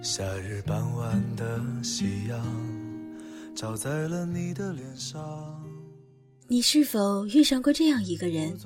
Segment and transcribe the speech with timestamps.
[0.00, 2.40] 夏日傍晚的夕阳，
[3.54, 5.60] 照在了你的脸上。
[6.46, 8.56] 你是否遇上过这样一个人？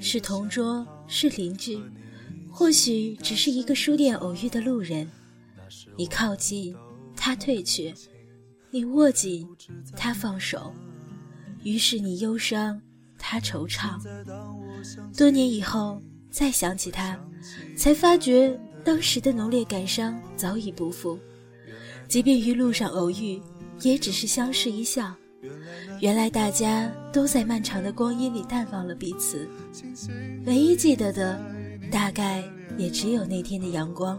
[0.00, 1.80] 是同桌，是邻居，
[2.50, 5.08] 或许只是一个书店偶遇的路人。
[5.96, 6.74] 你靠近，
[7.14, 7.94] 他退却；
[8.72, 9.48] 你握紧，
[9.96, 10.74] 他放手。
[11.62, 12.80] 于是你忧伤，
[13.16, 13.96] 他惆怅。
[15.16, 17.18] 多年以后再想起他，
[17.76, 21.18] 才发觉当时的浓烈感伤早已不复。
[22.08, 23.38] 即便于路上偶遇，
[23.82, 25.14] 也只是相视一笑。
[26.00, 29.46] 原来大家都在漫长的光阴里淡忘了彼此，
[30.46, 31.38] 唯一记得的，
[31.90, 32.42] 大概
[32.78, 34.18] 也只有那天的阳光。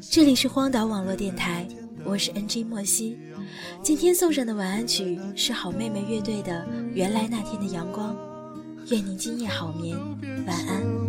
[0.00, 1.66] 这里是荒岛网络电台，
[2.04, 3.18] 我是 NG 莫西。
[3.82, 8.14] 今天送上的晚安曲是好妹妹乐队的《原来那天的阳光》。
[8.92, 9.98] 愿您今夜好眠，
[10.46, 11.08] 晚安。